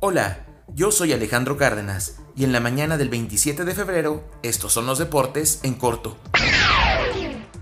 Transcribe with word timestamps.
Hola, 0.00 0.46
yo 0.74 0.90
soy 0.90 1.12
Alejandro 1.12 1.56
Cárdenas 1.56 2.16
y 2.36 2.44
en 2.44 2.52
la 2.52 2.60
mañana 2.60 2.96
del 2.98 3.08
27 3.08 3.64
de 3.64 3.74
febrero 3.74 4.24
estos 4.42 4.72
son 4.72 4.86
los 4.86 4.98
deportes 4.98 5.60
en 5.62 5.74
corto. 5.74 6.16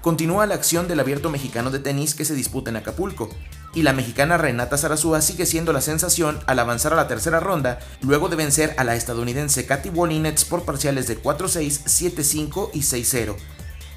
Continúa 0.00 0.46
la 0.46 0.54
acción 0.54 0.86
del 0.86 1.00
abierto 1.00 1.30
mexicano 1.30 1.70
de 1.70 1.80
tenis 1.80 2.14
que 2.14 2.24
se 2.24 2.34
disputa 2.34 2.70
en 2.70 2.76
Acapulco, 2.76 3.28
y 3.74 3.82
la 3.82 3.92
mexicana 3.92 4.38
Renata 4.38 4.78
Zarazúa 4.78 5.20
sigue 5.20 5.46
siendo 5.46 5.72
la 5.72 5.80
sensación 5.80 6.38
al 6.46 6.60
avanzar 6.60 6.92
a 6.92 6.96
la 6.96 7.08
tercera 7.08 7.40
ronda 7.40 7.80
luego 8.00 8.28
de 8.28 8.36
vencer 8.36 8.74
a 8.78 8.84
la 8.84 8.94
estadounidense 8.94 9.66
Katy 9.66 9.90
Wolinets 9.90 10.44
por 10.44 10.64
parciales 10.64 11.08
de 11.08 11.20
4-6, 11.20 11.84
7-5 11.84 12.70
y 12.72 12.80
6-0. 12.80 13.34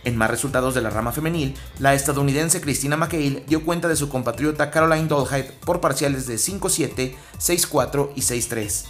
En 0.04 0.16
más 0.16 0.30
resultados 0.30 0.76
de 0.76 0.82
la 0.82 0.90
rama 0.90 1.12
femenil, 1.12 1.56
la 1.80 1.94
estadounidense 1.94 2.62
Christina 2.62 2.98
McHale 2.98 3.44
dio 3.48 3.64
cuenta 3.64 3.88
de 3.88 3.96
su 3.96 4.10
compatriota 4.10 4.72
Caroline 4.72 5.08
Dolheid 5.08 5.46
por 5.66 5.82
parciales 5.82 6.26
de 6.28 6.36
5-7, 6.36 7.16
6-4 7.38 8.12
y 8.16 8.22
6-3. 8.22 8.86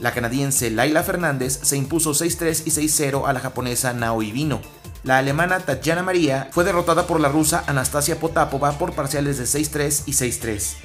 La 0.00 0.12
canadiense 0.12 0.70
Laila 0.70 1.02
Fernández 1.02 1.60
se 1.62 1.76
impuso 1.76 2.12
6-3 2.12 2.62
y 2.66 2.70
6-0 2.70 3.26
a 3.26 3.32
la 3.32 3.40
japonesa 3.40 3.92
Naoi 3.92 4.32
Vino 4.32 4.60
la 5.04 5.18
alemana 5.18 5.60
Tatjana 5.60 6.02
María 6.02 6.48
fue 6.50 6.64
derrotada 6.64 7.06
por 7.06 7.20
la 7.20 7.28
rusa 7.28 7.62
Anastasia 7.66 8.18
Potapova 8.18 8.72
por 8.78 8.94
parciales 8.94 9.36
de 9.36 9.44
6-3 9.44 10.04
y 10.06 10.12
6-3. 10.12 10.76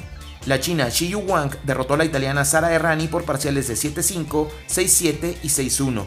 La 0.45 0.59
china 0.59 0.89
Yu 0.89 1.19
Wang 1.19 1.55
derrotó 1.63 1.93
a 1.93 1.97
la 1.97 2.03
italiana 2.03 2.43
Sara 2.43 2.73
Errani 2.73 3.07
por 3.07 3.23
parciales 3.23 3.69
de 3.69 3.75
7-5, 3.75 4.49
6-7 4.67 5.38
y 5.41 5.47
6-1. 5.47 6.03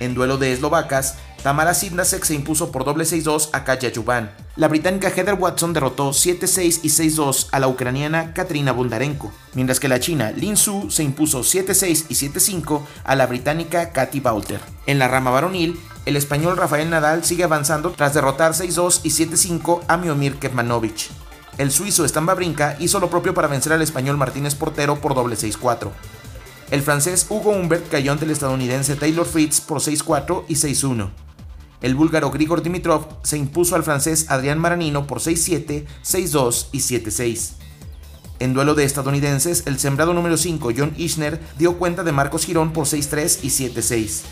En 0.00 0.14
duelo 0.14 0.38
de 0.38 0.54
eslovacas, 0.54 1.18
Tamara 1.44 1.74
Sidnasek 1.74 2.24
se 2.24 2.32
impuso 2.32 2.72
por 2.72 2.86
doble 2.86 3.04
6-2 3.04 3.50
a 3.52 3.64
Katja 3.64 3.88
Juban. 3.94 4.34
La 4.56 4.66
británica 4.66 5.10
Heather 5.10 5.34
Watson 5.34 5.74
derrotó 5.74 6.08
7-6 6.08 6.80
y 6.82 6.88
6-2 6.88 7.48
a 7.52 7.60
la 7.60 7.68
ucraniana 7.68 8.32
Katrina 8.32 8.72
Bondarenko, 8.72 9.30
mientras 9.52 9.78
que 9.78 9.88
la 9.88 10.00
china 10.00 10.32
Lin 10.32 10.56
Su 10.56 10.90
se 10.90 11.02
impuso 11.02 11.40
7-6 11.40 12.06
y 12.08 12.14
7-5 12.14 12.80
a 13.04 13.14
la 13.14 13.26
británica 13.26 13.92
Katy 13.92 14.20
Bauter. 14.20 14.58
En 14.86 14.98
la 14.98 15.06
rama 15.06 15.32
varonil, 15.32 15.78
el 16.06 16.16
español 16.16 16.56
Rafael 16.56 16.88
Nadal 16.88 17.24
sigue 17.24 17.44
avanzando 17.44 17.90
tras 17.90 18.14
derrotar 18.14 18.52
6-2 18.52 19.00
y 19.02 19.10
7-5 19.10 19.82
a 19.86 19.98
Miomir 19.98 20.36
Kevmanovic. 20.36 21.10
El 21.58 21.70
suizo 21.70 22.06
Stan 22.06 22.24
Brinca 22.24 22.74
hizo 22.80 23.00
lo 23.00 23.10
propio 23.10 23.34
para 23.34 23.48
vencer 23.48 23.74
al 23.74 23.82
español 23.82 24.16
Martínez 24.16 24.54
Portero 24.54 24.98
por 24.98 25.14
doble 25.14 25.36
6-4. 25.36 25.90
El 26.70 26.80
francés 26.80 27.26
Hugo 27.28 27.50
Humbert 27.50 27.90
cayó 27.90 28.12
ante 28.12 28.24
el 28.24 28.30
estadounidense 28.30 28.96
Taylor 28.96 29.26
Fritz 29.26 29.60
por 29.60 29.80
6-4 29.80 30.44
y 30.48 30.54
6-1. 30.54 31.23
El 31.84 31.94
búlgaro 31.94 32.30
Grigor 32.30 32.62
Dimitrov 32.62 33.06
se 33.22 33.36
impuso 33.36 33.76
al 33.76 33.82
francés 33.82 34.24
Adrián 34.30 34.58
Maranino 34.58 35.06
por 35.06 35.20
6-7, 35.20 35.84
6-2 36.02 36.68
y 36.72 36.78
7-6. 36.78 37.50
En 38.38 38.54
duelo 38.54 38.74
de 38.74 38.84
estadounidenses, 38.84 39.64
el 39.66 39.78
sembrado 39.78 40.14
número 40.14 40.38
5 40.38 40.70
John 40.74 40.94
Ishner 40.96 41.38
dio 41.58 41.76
cuenta 41.76 42.02
de 42.02 42.10
Marcos 42.10 42.46
Girón 42.46 42.72
por 42.72 42.86
6-3 42.86 43.40
y 43.42 43.48
7-6. 43.48 44.22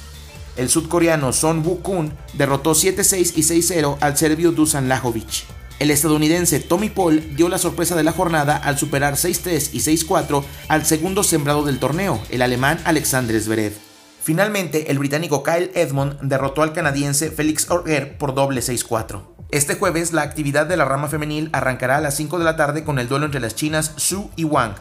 El 0.56 0.70
sudcoreano 0.70 1.34
Son 1.34 1.62
Woo-kun 1.62 2.14
derrotó 2.32 2.72
7-6 2.72 3.34
y 3.36 3.42
6-0 3.42 3.98
al 4.00 4.16
serbio 4.16 4.52
Dusan 4.52 4.88
Lajovic. 4.88 5.44
El 5.78 5.90
estadounidense 5.90 6.58
Tommy 6.58 6.88
Paul 6.88 7.36
dio 7.36 7.50
la 7.50 7.58
sorpresa 7.58 7.94
de 7.94 8.02
la 8.02 8.12
jornada 8.12 8.56
al 8.56 8.78
superar 8.78 9.16
6-3 9.16 9.74
y 9.74 9.80
6-4 9.80 10.42
al 10.68 10.86
segundo 10.86 11.22
sembrado 11.22 11.64
del 11.64 11.78
torneo, 11.78 12.18
el 12.30 12.40
alemán 12.40 12.80
Alexander 12.86 13.38
Zverev. 13.38 13.91
Finalmente, 14.22 14.92
el 14.92 15.00
británico 15.00 15.42
Kyle 15.42 15.72
Edmond 15.74 16.20
derrotó 16.20 16.62
al 16.62 16.72
canadiense 16.72 17.32
Felix 17.32 17.68
Orger 17.68 18.18
por 18.18 18.34
doble 18.34 18.60
6-4. 18.60 19.20
Este 19.50 19.74
jueves, 19.74 20.12
la 20.12 20.22
actividad 20.22 20.66
de 20.66 20.76
la 20.76 20.84
rama 20.84 21.08
femenil 21.08 21.50
arrancará 21.52 21.96
a 21.96 22.00
las 22.00 22.14
5 22.14 22.38
de 22.38 22.44
la 22.44 22.56
tarde 22.56 22.84
con 22.84 23.00
el 23.00 23.08
duelo 23.08 23.26
entre 23.26 23.40
las 23.40 23.56
chinas 23.56 23.92
Su 23.96 24.30
y 24.36 24.44
Wang. 24.44 24.74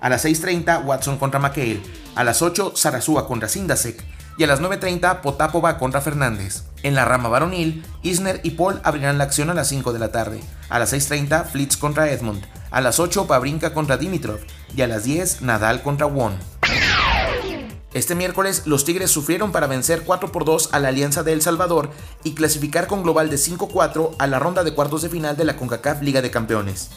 A 0.00 0.08
las 0.08 0.24
6.30, 0.24 0.84
Watson 0.84 1.18
contra 1.18 1.38
McHale. 1.38 1.82
A 2.14 2.24
las 2.24 2.40
8, 2.40 2.72
Sarasúa 2.74 3.26
contra 3.26 3.48
Sindasek 3.48 4.02
y 4.38 4.44
a 4.44 4.46
las 4.46 4.60
9.30 4.60 5.20
Potapova 5.20 5.78
contra 5.78 6.00
Fernández. 6.00 6.64
En 6.82 6.94
la 6.94 7.04
rama 7.04 7.28
varonil, 7.28 7.84
Isner 8.02 8.40
y 8.42 8.52
Paul 8.52 8.80
abrirán 8.82 9.18
la 9.18 9.24
acción 9.24 9.50
a 9.50 9.54
las 9.54 9.68
5 9.68 9.92
de 9.92 9.98
la 9.98 10.12
tarde. 10.12 10.40
A 10.68 10.78
las 10.78 10.92
6.30 10.92 11.44
Flitz 11.46 11.76
contra 11.76 12.10
Edmund. 12.10 12.44
A 12.70 12.80
las 12.80 12.98
8 12.98 13.26
Pabrinka 13.26 13.72
contra 13.72 13.96
Dimitrov. 13.96 14.40
Y 14.74 14.82
a 14.82 14.86
las 14.86 15.04
10 15.04 15.42
Nadal 15.42 15.82
contra 15.82 16.06
Won. 16.06 16.36
Este 17.96 18.14
miércoles 18.14 18.64
los 18.66 18.84
Tigres 18.84 19.10
sufrieron 19.10 19.52
para 19.52 19.66
vencer 19.66 20.02
4 20.04 20.30
por 20.30 20.44
2 20.44 20.68
a 20.72 20.80
la 20.80 20.88
Alianza 20.88 21.22
de 21.22 21.32
El 21.32 21.40
Salvador 21.40 21.88
y 22.24 22.34
clasificar 22.34 22.88
con 22.88 23.02
global 23.02 23.30
de 23.30 23.36
5-4 23.36 24.16
a 24.18 24.26
la 24.26 24.38
ronda 24.38 24.64
de 24.64 24.74
cuartos 24.74 25.00
de 25.00 25.08
final 25.08 25.34
de 25.38 25.46
la 25.46 25.56
CONCACAF 25.56 26.02
Liga 26.02 26.20
de 26.20 26.30
Campeones. 26.30 26.90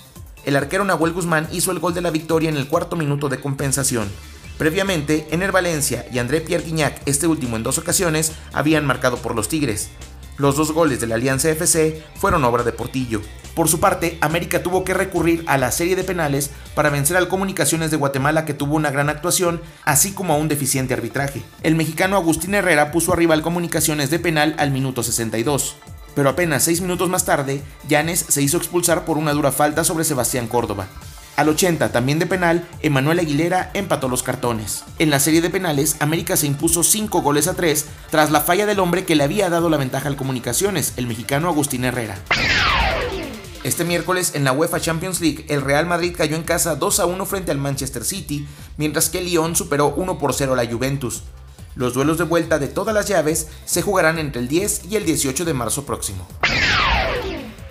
El 0.43 0.57
arquero 0.57 0.83
Nahuel 0.83 1.13
Guzmán 1.13 1.47
hizo 1.53 1.71
el 1.71 1.79
gol 1.79 1.93
de 1.93 2.01
la 2.01 2.11
victoria 2.11 2.49
en 2.49 2.57
el 2.57 2.67
cuarto 2.67 2.97
minuto 2.97 3.29
de 3.29 3.39
compensación. 3.39 4.09
Previamente, 4.57 5.25
Ener 5.31 5.53
Valencia 5.53 6.05
y 6.11 6.19
André 6.19 6.41
Pierre 6.41 6.65
Guignac, 6.65 7.01
este 7.05 7.27
último 7.27 7.55
en 7.55 7.63
dos 7.63 7.77
ocasiones, 7.77 8.33
habían 8.51 8.85
marcado 8.85 9.15
por 9.19 9.35
los 9.35 9.47
Tigres. 9.47 9.91
Los 10.39 10.55
dos 10.55 10.71
goles 10.71 11.01
de 11.01 11.07
la 11.07 11.15
Alianza 11.15 11.49
FC 11.49 12.01
fueron 12.15 12.45
obra 12.45 12.63
de 12.63 12.71
Portillo. 12.71 13.21
Por 13.55 13.67
su 13.67 13.81
parte, 13.81 14.17
América 14.21 14.63
tuvo 14.63 14.85
que 14.85 14.93
recurrir 14.93 15.43
a 15.47 15.57
la 15.57 15.69
serie 15.69 15.97
de 15.97 16.05
penales 16.05 16.49
para 16.75 16.89
vencer 16.89 17.17
al 17.17 17.27
Comunicaciones 17.27 17.91
de 17.91 17.97
Guatemala 17.97 18.45
que 18.45 18.53
tuvo 18.53 18.75
una 18.75 18.89
gran 18.89 19.09
actuación, 19.09 19.61
así 19.83 20.13
como 20.13 20.33
a 20.33 20.37
un 20.37 20.47
deficiente 20.47 20.93
arbitraje. 20.93 21.43
El 21.61 21.75
mexicano 21.75 22.15
Agustín 22.15 22.55
Herrera 22.55 22.89
puso 22.91 23.11
arriba 23.11 23.33
al 23.33 23.41
Comunicaciones 23.41 24.11
de 24.11 24.19
penal 24.19 24.55
al 24.59 24.71
minuto 24.71 25.03
62. 25.03 25.75
Pero 26.15 26.29
apenas 26.29 26.63
seis 26.63 26.79
minutos 26.79 27.09
más 27.09 27.25
tarde, 27.25 27.61
Llanes 27.89 28.25
se 28.29 28.41
hizo 28.41 28.55
expulsar 28.55 29.03
por 29.03 29.17
una 29.17 29.33
dura 29.33 29.51
falta 29.51 29.83
sobre 29.83 30.05
Sebastián 30.05 30.47
Córdoba. 30.47 30.87
Al 31.39 31.47
80, 31.47 31.93
también 31.93 32.19
de 32.19 32.25
penal, 32.25 32.67
Emanuel 32.81 33.19
Aguilera 33.19 33.71
empató 33.73 34.09
los 34.09 34.23
cartones. 34.23 34.83
En 34.97 35.09
la 35.09 35.21
serie 35.21 35.39
de 35.39 35.49
penales, 35.49 35.95
América 36.01 36.35
se 36.35 36.47
impuso 36.47 36.83
5 36.83 37.21
goles 37.21 37.47
a 37.47 37.53
3 37.53 37.85
tras 38.09 38.29
la 38.29 38.41
falla 38.41 38.65
del 38.65 38.81
hombre 38.81 39.05
que 39.05 39.15
le 39.15 39.23
había 39.23 39.49
dado 39.49 39.69
la 39.69 39.77
ventaja 39.77 40.09
al 40.09 40.17
Comunicaciones, 40.17 40.95
el 40.97 41.07
mexicano 41.07 41.47
Agustín 41.47 41.85
Herrera. 41.85 42.17
Este 43.63 43.85
miércoles 43.85 44.33
en 44.35 44.43
la 44.43 44.51
UEFA 44.51 44.81
Champions 44.81 45.21
League, 45.21 45.45
el 45.47 45.61
Real 45.61 45.85
Madrid 45.85 46.13
cayó 46.13 46.35
en 46.35 46.43
casa 46.43 46.75
2 46.75 46.99
a 46.99 47.05
1 47.05 47.25
frente 47.25 47.51
al 47.51 47.57
Manchester 47.57 48.03
City, 48.03 48.45
mientras 48.75 49.07
que 49.07 49.21
Lyon 49.21 49.55
superó 49.55 49.93
1 49.95 50.17
por 50.17 50.33
0 50.33 50.51
a 50.51 50.55
la 50.57 50.69
Juventus. 50.69 51.23
Los 51.75 51.93
duelos 51.93 52.17
de 52.17 52.25
vuelta 52.25 52.59
de 52.59 52.67
todas 52.67 52.93
las 52.93 53.07
llaves 53.07 53.47
se 53.63 53.81
jugarán 53.81 54.19
entre 54.19 54.41
el 54.41 54.49
10 54.49 54.91
y 54.91 54.97
el 54.97 55.05
18 55.05 55.45
de 55.45 55.53
marzo 55.53 55.85
próximo. 55.85 56.27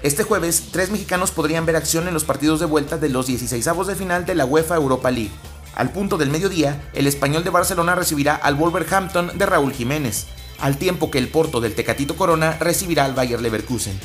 Este 0.01 0.23
jueves, 0.23 0.69
tres 0.71 0.91
mexicanos 0.91 1.33
podrían 1.33 1.67
ver 1.67 1.75
acción 1.75 2.07
en 2.07 2.15
los 2.15 2.23
partidos 2.23 2.61
de 2.61 2.67
vuelta 2.67 2.99
de 2.99 3.09
los 3.09 3.27
16 3.27 3.65
de 3.65 3.95
final 3.97 4.25
de 4.25 4.37
la 4.37 4.45
UEFA 4.45 4.77
Europa 4.77 5.11
League. 5.11 5.33
Al 5.75 5.91
punto 5.91 6.17
del 6.17 6.31
mediodía, 6.31 6.89
el 6.93 7.09
español 7.09 7.43
de 7.43 7.51
Barcelona 7.51 7.97
recibirá 7.97 8.37
al 8.37 8.55
Wolverhampton 8.55 9.37
de 9.37 9.47
Raúl 9.47 9.73
Jiménez, 9.73 10.27
al 10.61 10.77
tiempo 10.77 11.11
que 11.11 11.19
el 11.19 11.29
Porto 11.29 11.61
del 11.61 11.75
Tecatito 11.75 12.15
Corona 12.15 12.57
recibirá 12.61 13.05
al 13.05 13.15
Bayer 13.15 13.41
Leverkusen. 13.41 13.99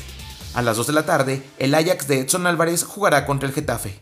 A 0.54 0.62
las 0.62 0.76
2 0.76 0.88
de 0.88 0.92
la 0.92 1.06
tarde, 1.06 1.42
el 1.58 1.74
Ajax 1.74 2.08
de 2.08 2.20
Edson 2.20 2.48
Álvarez 2.48 2.82
jugará 2.82 3.24
contra 3.24 3.48
el 3.48 3.54
Getafe. 3.54 4.00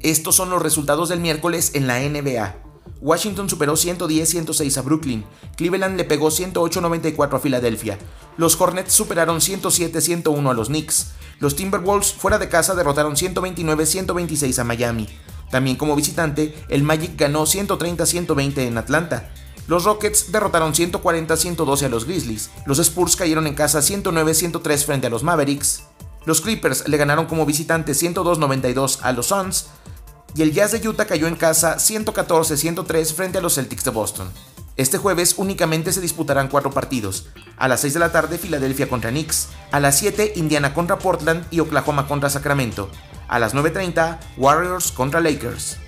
Estos 0.00 0.34
son 0.34 0.48
los 0.48 0.62
resultados 0.62 1.10
del 1.10 1.20
miércoles 1.20 1.72
en 1.74 1.86
la 1.86 2.00
NBA. 2.00 2.67
Washington 3.00 3.48
superó 3.48 3.74
110-106 3.74 4.76
a 4.76 4.82
Brooklyn, 4.82 5.24
Cleveland 5.56 5.96
le 5.96 6.04
pegó 6.04 6.28
108-94 6.28 7.36
a 7.36 7.38
Filadelfia, 7.38 7.98
los 8.36 8.60
Hornets 8.60 8.92
superaron 8.92 9.38
107-101 9.38 10.50
a 10.50 10.54
los 10.54 10.68
Knicks, 10.68 11.12
los 11.38 11.54
Timberwolves 11.54 12.12
fuera 12.12 12.38
de 12.38 12.48
casa 12.48 12.74
derrotaron 12.74 13.14
129-126 13.14 14.58
a 14.58 14.64
Miami, 14.64 15.08
también 15.50 15.76
como 15.76 15.94
visitante, 15.94 16.54
el 16.68 16.82
Magic 16.82 17.16
ganó 17.16 17.44
130-120 17.44 18.58
en 18.58 18.78
Atlanta, 18.78 19.30
los 19.68 19.84
Rockets 19.84 20.32
derrotaron 20.32 20.72
140-112 20.72 21.82
a 21.84 21.88
los 21.88 22.04
Grizzlies, 22.04 22.50
los 22.66 22.78
Spurs 22.80 23.14
cayeron 23.14 23.46
en 23.46 23.54
casa 23.54 23.78
109-103 23.78 24.84
frente 24.84 25.06
a 25.06 25.10
los 25.10 25.22
Mavericks, 25.22 25.84
los 26.24 26.40
Clippers 26.40 26.88
le 26.88 26.96
ganaron 26.96 27.26
como 27.26 27.46
visitante 27.46 27.92
102-92 27.92 28.98
a 29.02 29.12
los 29.12 29.26
Suns, 29.26 29.68
y 30.34 30.42
el 30.42 30.52
Jazz 30.52 30.72
de 30.72 30.88
Utah 30.88 31.06
cayó 31.06 31.26
en 31.26 31.36
casa 31.36 31.76
114-103 31.76 33.12
frente 33.14 33.38
a 33.38 33.40
los 33.40 33.54
Celtics 33.54 33.84
de 33.84 33.90
Boston. 33.90 34.30
Este 34.76 34.96
jueves 34.96 35.34
únicamente 35.38 35.92
se 35.92 36.00
disputarán 36.00 36.46
cuatro 36.46 36.70
partidos. 36.70 37.26
A 37.56 37.66
las 37.66 37.80
6 37.80 37.94
de 37.94 38.00
la 38.00 38.12
tarde 38.12 38.38
Filadelfia 38.38 38.88
contra 38.88 39.10
Knicks, 39.10 39.48
a 39.72 39.80
las 39.80 39.98
7 39.98 40.34
Indiana 40.36 40.72
contra 40.72 41.00
Portland 41.00 41.44
y 41.50 41.58
Oklahoma 41.58 42.06
contra 42.06 42.30
Sacramento, 42.30 42.88
a 43.26 43.40
las 43.40 43.54
9.30 43.54 44.18
Warriors 44.36 44.92
contra 44.92 45.20
Lakers. 45.20 45.78